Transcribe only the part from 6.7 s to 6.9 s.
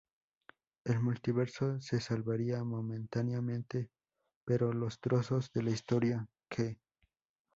Mr.